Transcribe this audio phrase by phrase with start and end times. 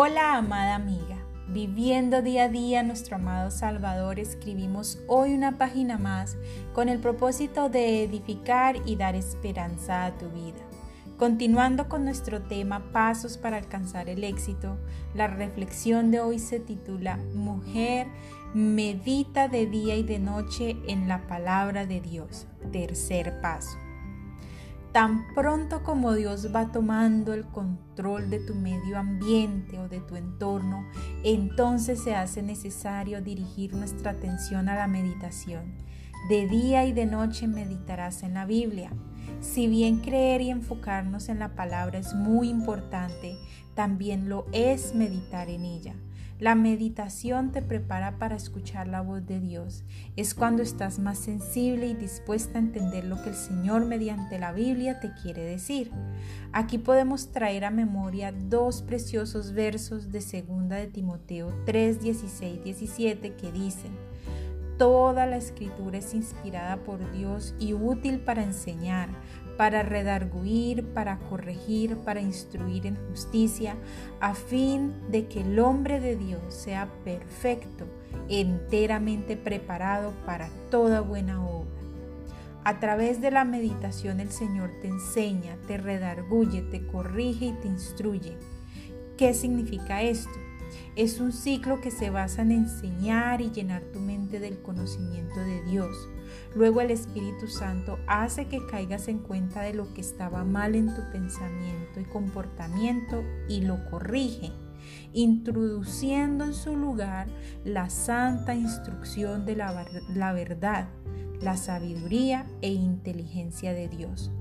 [0.00, 1.16] Hola amada amiga,
[1.48, 6.36] viviendo día a día nuestro amado Salvador, escribimos hoy una página más
[6.72, 10.60] con el propósito de edificar y dar esperanza a tu vida.
[11.16, 14.78] Continuando con nuestro tema Pasos para alcanzar el éxito,
[15.16, 18.06] la reflexión de hoy se titula Mujer,
[18.54, 22.46] medita de día y de noche en la palabra de Dios.
[22.70, 23.76] Tercer paso.
[24.98, 30.16] Tan pronto como Dios va tomando el control de tu medio ambiente o de tu
[30.16, 30.88] entorno,
[31.22, 35.76] entonces se hace necesario dirigir nuestra atención a la meditación.
[36.28, 38.90] De día y de noche meditarás en la Biblia.
[39.40, 43.36] Si bien creer y enfocarnos en la palabra es muy importante,
[43.76, 45.94] también lo es meditar en ella.
[46.40, 49.82] La meditación te prepara para escuchar la voz de Dios.
[50.14, 54.52] Es cuando estás más sensible y dispuesta a entender lo que el Señor mediante la
[54.52, 55.90] Biblia te quiere decir.
[56.52, 63.34] Aquí podemos traer a memoria dos preciosos versos de 2 de Timoteo 3, 16, 17
[63.34, 63.90] que dicen,
[64.78, 69.08] Toda la escritura es inspirada por Dios y útil para enseñar,
[69.56, 73.74] para redarguir, para corregir, para instruir en justicia,
[74.20, 77.86] a fin de que el hombre de Dios sea perfecto,
[78.28, 81.68] enteramente preparado para toda buena obra.
[82.62, 87.66] A través de la meditación el Señor te enseña, te redarguye, te corrige y te
[87.66, 88.36] instruye.
[89.16, 90.47] ¿Qué significa esto?
[90.96, 95.62] Es un ciclo que se basa en enseñar y llenar tu mente del conocimiento de
[95.64, 96.08] Dios.
[96.54, 100.94] Luego el Espíritu Santo hace que caigas en cuenta de lo que estaba mal en
[100.94, 104.52] tu pensamiento y comportamiento y lo corrige,
[105.12, 107.28] introduciendo en su lugar
[107.64, 110.88] la santa instrucción de la, la verdad,
[111.40, 114.32] la sabiduría e inteligencia de Dios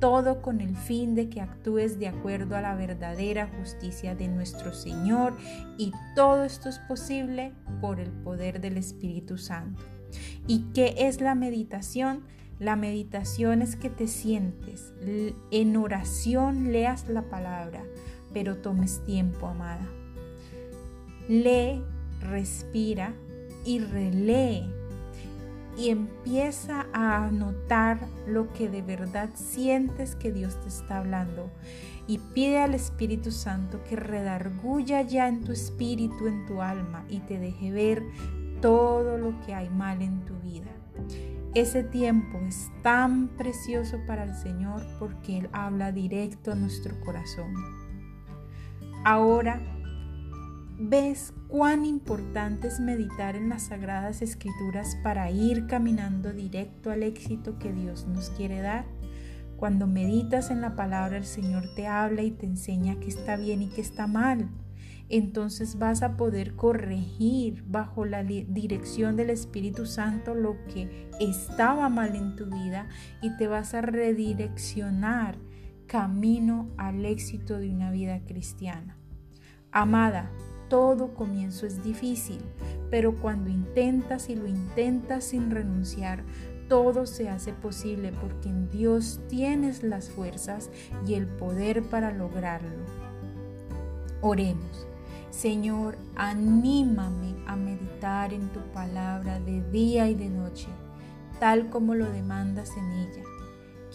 [0.00, 4.72] todo con el fin de que actúes de acuerdo a la verdadera justicia de nuestro
[4.72, 5.36] Señor
[5.78, 9.82] y todo esto es posible por el poder del Espíritu Santo.
[10.46, 12.22] ¿Y qué es la meditación?
[12.58, 14.92] La meditación es que te sientes
[15.50, 17.82] en oración, leas la palabra,
[18.32, 19.86] pero tomes tiempo, amada.
[21.28, 21.82] Lee,
[22.20, 23.12] respira
[23.64, 24.68] y relee
[25.76, 31.50] y empieza a notar lo que de verdad sientes que Dios te está hablando
[32.06, 37.20] y pide al Espíritu Santo que redarguya ya en tu espíritu, en tu alma y
[37.20, 38.02] te deje ver
[38.60, 40.70] todo lo que hay mal en tu vida.
[41.54, 47.54] Ese tiempo es tan precioso para el Señor porque Él habla directo a nuestro corazón.
[49.04, 49.60] Ahora
[50.76, 57.60] ¿Ves cuán importante es meditar en las sagradas escrituras para ir caminando directo al éxito
[57.60, 58.84] que Dios nos quiere dar?
[59.56, 63.62] Cuando meditas en la palabra, el Señor te habla y te enseña que está bien
[63.62, 64.50] y que está mal.
[65.08, 72.16] Entonces vas a poder corregir bajo la dirección del Espíritu Santo lo que estaba mal
[72.16, 72.88] en tu vida
[73.22, 75.38] y te vas a redireccionar
[75.86, 78.96] camino al éxito de una vida cristiana.
[79.70, 80.30] Amada,
[80.68, 82.40] todo comienzo es difícil,
[82.90, 86.24] pero cuando intentas y lo intentas sin renunciar,
[86.68, 90.70] todo se hace posible porque en Dios tienes las fuerzas
[91.06, 92.84] y el poder para lograrlo.
[94.20, 94.86] Oremos.
[95.30, 100.68] Señor, anímame a meditar en tu palabra de día y de noche,
[101.40, 103.22] tal como lo demandas en ella.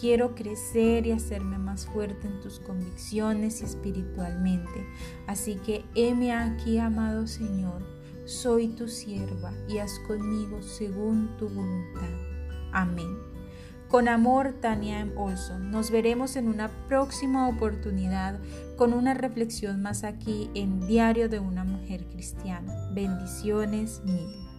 [0.00, 4.86] Quiero crecer y hacerme más fuerte en tus convicciones y espiritualmente.
[5.26, 7.82] Así que heme aquí, amado Señor,
[8.24, 12.08] soy tu sierva y haz conmigo según tu voluntad.
[12.72, 13.30] Amén.
[13.90, 15.06] Con amor, Tania.
[15.16, 15.70] Olson.
[15.70, 18.38] Nos veremos en una próxima oportunidad
[18.76, 22.72] con una reflexión más aquí en Diario de una Mujer Cristiana.
[22.94, 24.49] Bendiciones mil.